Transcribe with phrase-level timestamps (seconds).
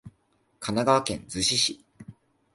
[0.59, 1.85] 神奈川県逗子市